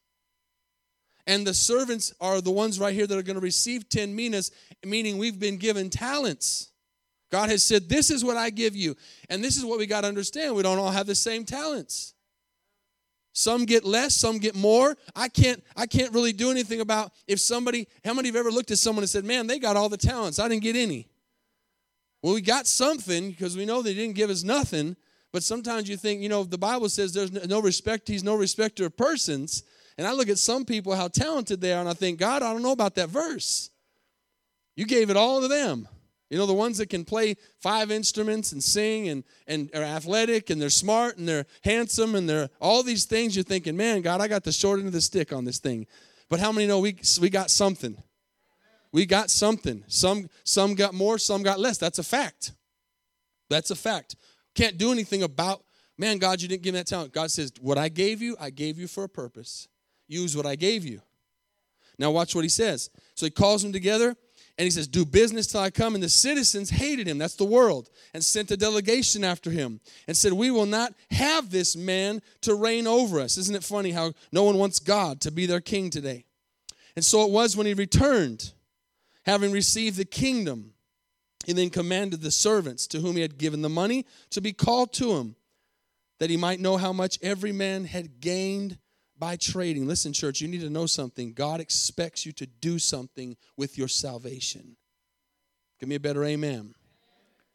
[1.26, 4.52] And the servants are the ones right here that are going to receive 10 minas,
[4.86, 6.72] meaning we've been given talents.
[7.32, 8.96] God has said, This is what I give you.
[9.30, 10.56] And this is what we got to understand.
[10.56, 12.14] We don't all have the same talents.
[13.34, 14.96] Some get less, some get more.
[15.16, 18.70] I can't I can't really do anything about if somebody how many you ever looked
[18.70, 20.38] at someone and said, "Man, they got all the talents.
[20.38, 21.08] I didn't get any."
[22.22, 24.96] Well, we got something because we know they didn't give us nothing,
[25.32, 28.86] but sometimes you think, you know, the Bible says there's no respect, he's no respecter
[28.86, 29.64] of persons.
[29.98, 32.52] And I look at some people, how talented they are, and I think, God, I
[32.52, 33.70] don't know about that verse.
[34.76, 35.88] You gave it all to them.
[36.30, 40.50] You know, the ones that can play five instruments and sing and, and are athletic
[40.50, 44.20] and they're smart and they're handsome and they're all these things, you're thinking, man, God,
[44.20, 45.86] I got the short end of the stick on this thing.
[46.30, 48.02] But how many know we, we got something?
[48.92, 49.84] We got something.
[49.88, 51.78] Some, some got more, some got less.
[51.78, 52.54] That's a fact.
[53.52, 54.16] That's a fact.
[54.56, 55.64] Can't do anything about,
[56.00, 57.14] man, God, you didn't give me that talent.
[57.14, 59.68] God says, what I gave you, I gave you for a purpose.
[60.14, 61.02] Use what I gave you.
[61.98, 62.90] Now, watch what he says.
[63.16, 64.16] So he calls them together
[64.58, 65.96] and he says, Do business till I come.
[65.96, 70.16] And the citizens hated him, that's the world, and sent a delegation after him and
[70.16, 73.38] said, We will not have this man to reign over us.
[73.38, 76.26] Isn't it funny how no one wants God to be their king today?
[76.96, 78.54] And so it was when he returned,
[79.26, 80.74] having received the kingdom,
[81.46, 84.94] he then commanded the servants to whom he had given the money to be called
[84.94, 85.36] to him,
[86.20, 88.78] that he might know how much every man had gained
[89.18, 89.88] by trading.
[89.88, 91.34] Listen, church, you need to know something.
[91.34, 94.76] God expects you to do something with your salvation.
[95.80, 96.74] Give me a better amen.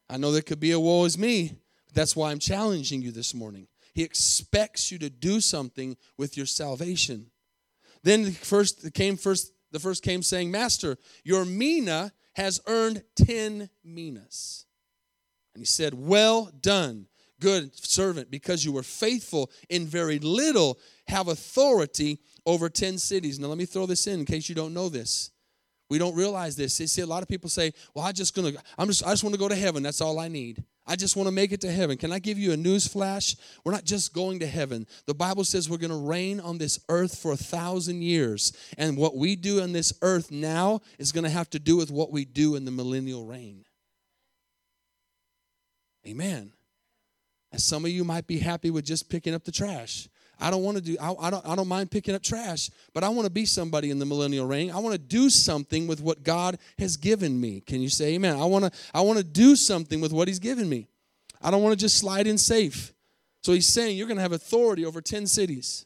[0.09, 1.53] I know there could be a woe is me,
[1.85, 3.67] but that's why I'm challenging you this morning.
[3.93, 7.31] He expects you to do something with your salvation.
[8.03, 13.69] Then the first came first the first came saying, Master, your mina has earned 10
[13.83, 14.65] minas.
[15.53, 17.07] And he said, Well done,
[17.39, 23.39] good servant, because you were faithful in very little, have authority over 10 cities.
[23.39, 25.31] Now, let me throw this in in case you don't know this.
[25.89, 26.75] We don't realize this.
[26.75, 29.33] See, a lot of people say, "Well, I just gonna, I'm just, I just want
[29.33, 29.81] to go to heaven.
[29.81, 30.63] That's all I need.
[30.85, 33.35] I just want to make it to heaven." Can I give you a news flash?
[33.65, 34.85] We're not just going to heaven.
[35.07, 38.97] The Bible says we're going to reign on this earth for a thousand years, and
[38.97, 42.11] what we do on this earth now is going to have to do with what
[42.11, 43.65] we do in the millennial reign.
[46.05, 46.53] Amen.
[47.51, 50.07] And some of you might be happy with just picking up the trash.
[50.39, 53.03] I don't want to do, I, I, don't, I don't mind picking up trash, but
[53.03, 54.71] I want to be somebody in the millennial reign.
[54.71, 57.59] I want to do something with what God has given me.
[57.59, 58.39] Can you say amen?
[58.39, 60.87] I want to, I want to do something with what He's given me.
[61.41, 62.93] I don't want to just slide in safe.
[63.43, 65.85] So He's saying you're going to have authority over 10 cities.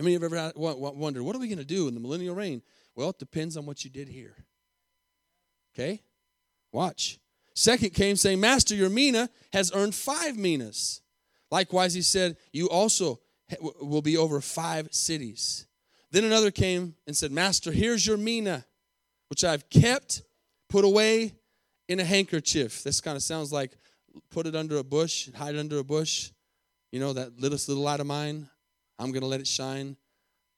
[0.00, 2.62] I mean, you've ever wondered, what are we going to do in the millennial reign?
[2.96, 4.34] Well, it depends on what you did here.
[5.74, 6.02] Okay?
[6.72, 7.19] Watch.
[7.54, 11.00] Second came saying, Master, your mina has earned five minas.
[11.50, 13.20] Likewise, he said, You also
[13.80, 15.66] will be over five cities.
[16.12, 18.64] Then another came and said, Master, here's your mina,
[19.28, 20.22] which I've kept,
[20.68, 21.34] put away
[21.88, 22.82] in a handkerchief.
[22.82, 23.76] This kind of sounds like
[24.30, 26.30] put it under a bush, hide it under a bush.
[26.92, 28.48] You know, that little, little light of mine,
[28.98, 29.96] I'm going to let it shine.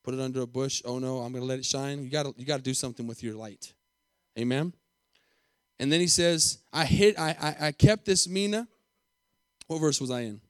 [0.02, 0.82] put it under a bush.
[0.84, 2.02] Oh no, I'm going to let it shine.
[2.02, 3.72] You got to you got to do something with your light.
[4.38, 4.72] Amen.
[5.82, 8.68] And then he says, I hid I, I I kept this mina.
[9.66, 10.40] What verse was I in?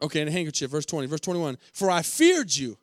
[0.00, 1.58] Okay, in a handkerchief, verse 20, verse 21.
[1.74, 2.78] For I feared you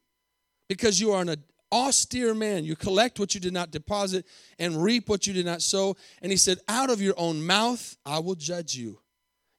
[0.69, 1.35] because you are an
[1.71, 2.63] austere man.
[2.63, 4.27] You collect what you did not deposit
[4.59, 5.97] and reap what you did not sow.
[6.21, 8.99] And he said, Out of your own mouth I will judge you,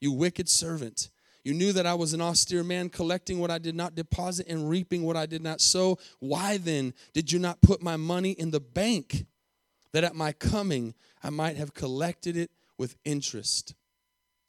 [0.00, 1.11] you wicked servant.
[1.42, 4.70] You knew that I was an austere man, collecting what I did not deposit and
[4.70, 5.98] reaping what I did not sow.
[6.20, 9.27] Why then did you not put my money in the bank,
[9.94, 13.74] that at my coming I might have collected it with interest?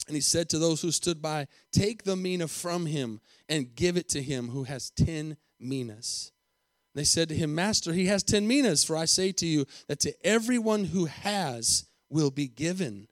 [0.08, 3.96] And he said to those who stood by, Take the mina from him and give
[3.96, 6.32] it to him who has ten minas.
[6.94, 10.00] They said to him, Master, he has ten minas, for I say to you that
[10.00, 13.06] to everyone who has will be given,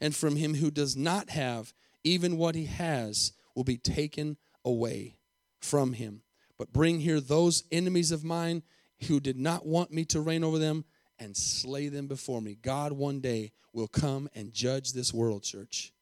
[0.00, 5.16] and from him who does not have, even what he has will be taken away
[5.60, 6.22] from him.
[6.56, 8.62] But bring here those enemies of mine
[9.08, 10.84] who did not want me to reign over them
[11.18, 12.56] and slay them before me.
[12.60, 15.92] God one day will come and judge this world, church.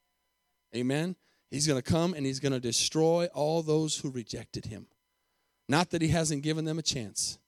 [0.74, 1.16] Amen.
[1.50, 4.86] He's going to come and he's going to destroy all those who rejected him.
[5.68, 7.38] Not that he hasn't given them a chance.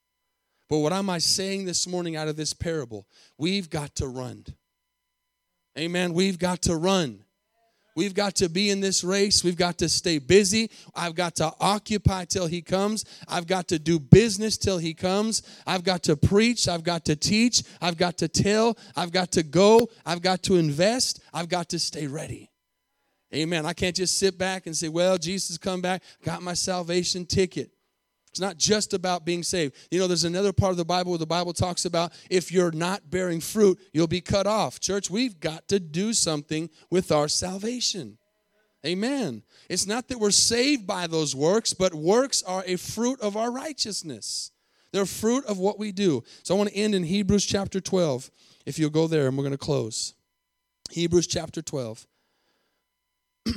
[0.68, 3.06] But what am I saying this morning out of this parable?
[3.38, 4.44] We've got to run.
[5.78, 6.12] Amen.
[6.12, 7.25] We've got to run.
[7.96, 9.42] We've got to be in this race.
[9.42, 10.70] We've got to stay busy.
[10.94, 13.06] I've got to occupy till he comes.
[13.26, 15.42] I've got to do business till he comes.
[15.66, 16.68] I've got to preach.
[16.68, 17.62] I've got to teach.
[17.80, 18.76] I've got to tell.
[18.94, 19.88] I've got to go.
[20.04, 21.20] I've got to invest.
[21.32, 22.50] I've got to stay ready.
[23.34, 23.64] Amen.
[23.64, 27.70] I can't just sit back and say, well, Jesus come back, got my salvation ticket.
[28.36, 29.74] It's not just about being saved.
[29.90, 32.70] You know, there's another part of the Bible where the Bible talks about if you're
[32.70, 34.78] not bearing fruit, you'll be cut off.
[34.78, 38.18] Church, we've got to do something with our salvation.
[38.84, 39.42] Amen.
[39.70, 43.50] It's not that we're saved by those works, but works are a fruit of our
[43.50, 44.50] righteousness.
[44.92, 46.22] They're fruit of what we do.
[46.42, 48.30] So I want to end in Hebrews chapter 12.
[48.66, 50.12] If you'll go there, and we're going to close.
[50.90, 52.06] Hebrews chapter 12.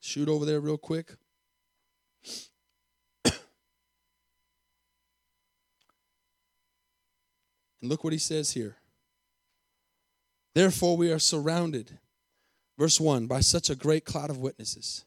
[0.00, 1.14] Shoot over there real quick.
[7.80, 8.76] And look what he says here.
[10.54, 11.98] Therefore, we are surrounded,
[12.78, 15.04] verse 1, by such a great cloud of witnesses.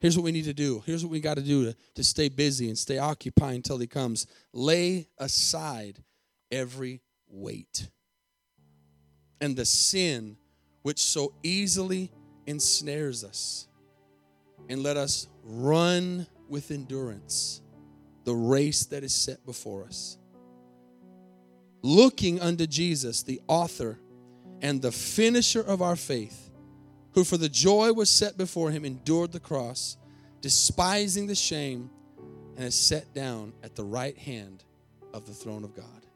[0.00, 0.82] Here's what we need to do.
[0.86, 3.86] Here's what we got to do to, to stay busy and stay occupied until he
[3.86, 4.26] comes.
[4.52, 6.02] Lay aside
[6.50, 7.88] every weight
[9.40, 10.36] and the sin
[10.82, 12.10] which so easily
[12.46, 13.68] ensnares us.
[14.70, 17.60] And let us run with endurance
[18.24, 20.16] the race that is set before us
[21.84, 24.00] looking unto Jesus, the author
[24.62, 26.50] and the finisher of our faith,
[27.12, 29.98] who for the joy was set before him endured the cross,
[30.40, 31.90] despising the shame,
[32.56, 34.64] and is set down at the right hand
[35.12, 36.06] of the throne of God.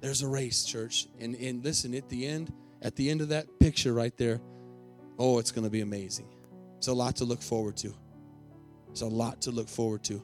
[0.00, 1.08] There's a race, church.
[1.18, 4.40] And, and listen, at the end, at the end of that picture right there,
[5.18, 6.28] oh, it's going to be amazing.
[6.76, 7.92] It's a lot to look forward to.
[8.90, 10.22] It's a lot to look forward to.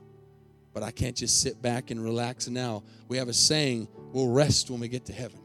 [0.79, 2.85] But I can't just sit back and relax now.
[3.09, 5.41] We have a saying we'll rest when we get to heaven.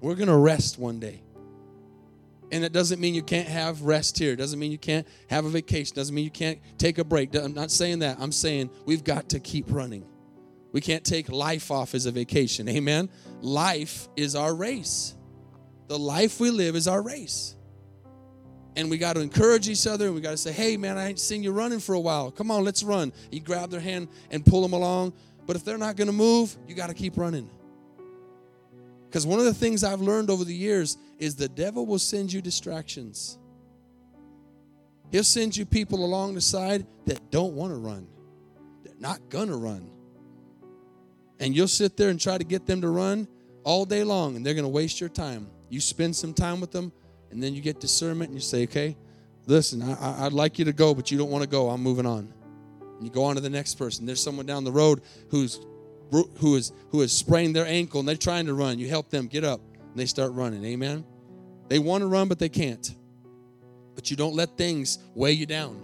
[0.00, 1.22] We're going to rest one day.
[2.50, 4.32] And it doesn't mean you can't have rest here.
[4.32, 5.92] It doesn't mean you can't have a vacation.
[5.92, 7.34] It doesn't mean you can't take a break.
[7.34, 8.16] I'm not saying that.
[8.18, 10.06] I'm saying we've got to keep running.
[10.72, 12.70] We can't take life off as a vacation.
[12.70, 13.10] Amen.
[13.42, 15.14] Life is our race.
[15.88, 17.54] The life we live is our race.
[18.76, 21.08] And we got to encourage each other and we got to say, hey, man, I
[21.08, 22.30] ain't seen you running for a while.
[22.30, 23.12] Come on, let's run.
[23.30, 25.14] You grab their hand and pull them along.
[25.46, 27.48] But if they're not going to move, you got to keep running.
[29.08, 32.32] Because one of the things I've learned over the years is the devil will send
[32.32, 33.38] you distractions.
[35.10, 38.06] He'll send you people along the side that don't want to run,
[38.84, 39.90] they're not going to run.
[41.38, 43.28] And you'll sit there and try to get them to run
[43.62, 45.48] all day long, and they're going to waste your time.
[45.68, 46.92] You spend some time with them,
[47.30, 48.96] and then you get discernment, and you say, okay,
[49.46, 51.70] listen, I, would like you to go, but you don't want to go.
[51.70, 52.32] I'm moving on.
[53.00, 54.06] You go on to the next person.
[54.06, 55.60] There's someone down the road who's
[56.10, 58.78] who is who has sprained their ankle and they're trying to run.
[58.78, 60.64] You help them get up and they start running.
[60.64, 61.04] Amen.
[61.68, 62.94] They want to run, but they can't.
[63.94, 65.80] But you don't let things weigh you down.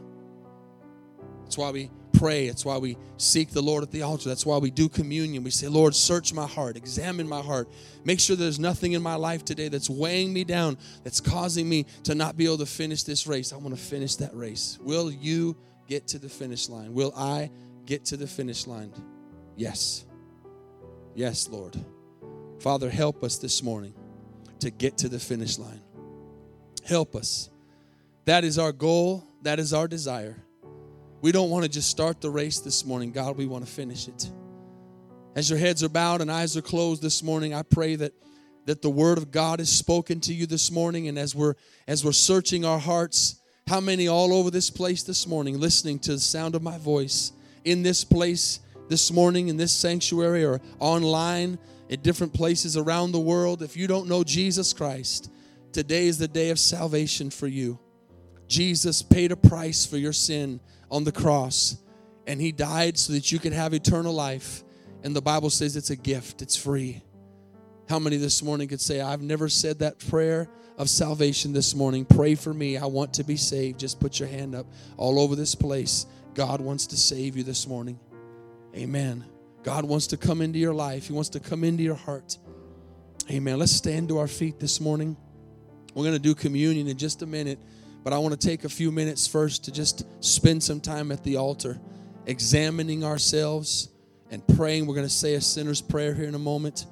[1.42, 1.90] That's why we
[2.22, 2.46] pray.
[2.46, 4.28] That's why we seek the Lord at the altar.
[4.28, 5.42] That's why we do communion.
[5.42, 7.68] We say, Lord, search my heart, examine my heart.
[8.04, 11.85] Make sure there's nothing in my life today that's weighing me down, that's causing me
[12.04, 13.52] to not be able to finish this race.
[13.52, 14.79] I want to finish that race.
[14.81, 15.56] Will you
[15.88, 16.94] get to the finish line?
[16.94, 17.50] Will I
[17.87, 18.92] get to the finish line?
[19.56, 20.04] Yes.
[21.16, 21.77] Yes, Lord.
[22.60, 23.94] Father, help us this morning
[24.60, 25.83] to get to the finish line.
[26.85, 27.50] Help us.
[28.27, 30.37] That is our goal, that is our desire.
[31.23, 33.12] We don't want to just start the race this morning.
[33.12, 34.29] God, we want to finish it.
[35.37, 38.12] As your heads are bowed and eyes are closed this morning, I pray that
[38.64, 41.54] that the word of God is spoken to you this morning and as we're
[41.87, 46.12] as we're searching our hearts, how many all over this place this morning listening to
[46.12, 47.33] the sound of my voice
[47.64, 48.58] in this place
[48.88, 51.56] this morning in this sanctuary or online
[51.88, 55.31] at different places around the world, if you don't know Jesus Christ,
[55.73, 57.79] today is the day of salvation for you.
[58.48, 60.60] Jesus paid a price for your sin
[60.93, 61.77] on the cross,
[62.27, 64.63] and He died so that you could have eternal life.
[65.03, 67.03] And the Bible says it's a gift, it's free.
[67.88, 72.05] How many this morning could say, I've never said that prayer of salvation this morning?
[72.05, 72.77] Pray for me.
[72.77, 73.81] I want to be saved.
[73.81, 74.67] Just put your hand up
[74.97, 76.07] all over this place.
[76.35, 77.99] God wants to save you this morning.
[78.77, 79.25] Amen.
[79.65, 82.38] God wants to come into your life, He wants to come into your heart.
[83.31, 83.59] Amen.
[83.59, 85.17] Let's stand to our feet this morning.
[85.95, 87.59] We're going to do communion in just a minute,
[88.05, 91.23] but I want to take a few minutes first to just spend some time at
[91.25, 91.81] the altar,
[92.27, 93.88] examining ourselves
[94.31, 94.87] and praying.
[94.87, 96.87] We're going to say a sinner's prayer here in a moment.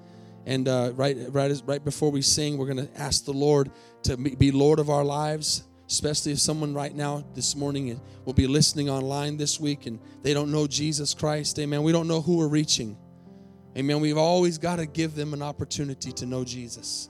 [0.47, 3.71] And uh, right, right, right before we sing, we're going to ask the Lord
[4.05, 8.47] to be Lord of our lives especially if someone right now this morning will be
[8.47, 11.59] listening online this week and they don't know Jesus Christ.
[11.59, 11.83] Amen.
[11.83, 12.97] We don't know who we're reaching.
[13.77, 14.01] Amen.
[14.01, 17.09] We've always got to give them an opportunity to know Jesus.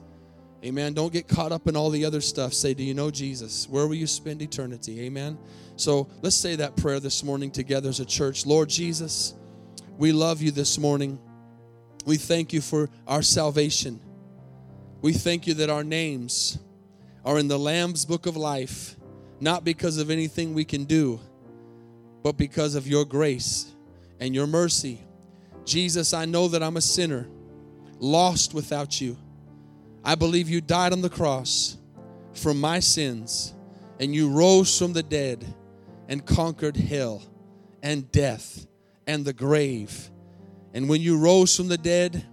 [0.63, 0.93] Amen.
[0.93, 2.53] Don't get caught up in all the other stuff.
[2.53, 3.67] Say, Do you know Jesus?
[3.67, 5.01] Where will you spend eternity?
[5.01, 5.37] Amen.
[5.75, 8.45] So let's say that prayer this morning together as a church.
[8.45, 9.33] Lord Jesus,
[9.97, 11.19] we love you this morning.
[12.05, 13.99] We thank you for our salvation.
[15.01, 16.59] We thank you that our names
[17.25, 18.95] are in the Lamb's book of life,
[19.39, 21.19] not because of anything we can do,
[22.21, 23.73] but because of your grace
[24.19, 25.01] and your mercy.
[25.65, 27.27] Jesus, I know that I'm a sinner,
[27.99, 29.17] lost without you.
[30.03, 31.77] I believe you died on the cross
[32.33, 33.53] for my sins,
[33.99, 35.45] and you rose from the dead
[36.07, 37.23] and conquered hell
[37.83, 38.65] and death
[39.07, 40.09] and the grave.
[40.73, 42.25] And when you rose from the dead,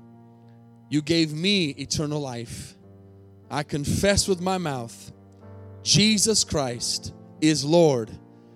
[0.89, 2.77] you gave me eternal life.
[3.51, 5.12] I confess with my mouth
[5.83, 8.11] Jesus Christ is Lord,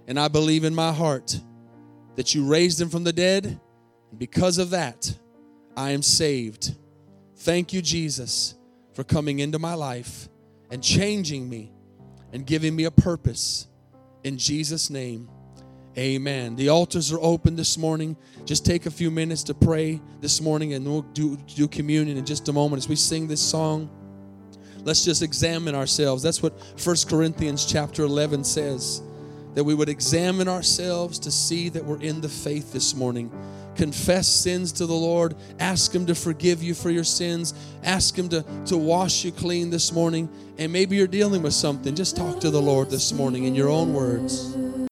[0.07, 1.41] and I believe in my heart
[2.17, 3.47] that you raised him from the dead,
[4.11, 5.15] and because of that,
[5.77, 6.77] I am saved.
[7.37, 8.55] Thank you, Jesus,
[8.95, 10.29] for coming into my life
[10.71, 11.73] and changing me
[12.33, 13.67] and giving me a purpose.
[14.25, 15.29] In Jesus' name,
[15.99, 16.57] amen.
[16.57, 18.17] The altars are open this morning.
[18.45, 22.25] Just take a few minutes to pray this morning, and we'll do, do communion in
[22.25, 23.91] just a moment as we sing this song
[24.85, 26.23] let's just examine ourselves.
[26.23, 29.03] That's what First Corinthians chapter 11 says.
[29.55, 33.31] That we would examine ourselves to see that we're in the faith this morning.
[33.77, 35.35] Confess sins to the Lord.
[35.59, 37.55] Ask Him to forgive you for your sins.
[37.83, 40.29] Ask Him to, to wash you clean this morning.
[40.59, 41.95] And maybe you're dealing with something.
[41.95, 44.55] Just talk to the Lord this morning in your own words.